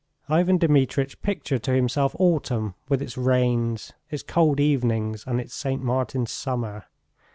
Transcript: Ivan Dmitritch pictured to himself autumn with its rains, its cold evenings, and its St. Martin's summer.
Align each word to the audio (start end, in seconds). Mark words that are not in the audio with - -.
Ivan 0.27 0.57
Dmitritch 0.57 1.21
pictured 1.21 1.61
to 1.61 1.73
himself 1.73 2.15
autumn 2.17 2.73
with 2.89 3.03
its 3.03 3.19
rains, 3.19 3.93
its 4.09 4.23
cold 4.23 4.59
evenings, 4.59 5.23
and 5.27 5.39
its 5.39 5.53
St. 5.53 5.79
Martin's 5.83 6.31
summer. 6.31 6.85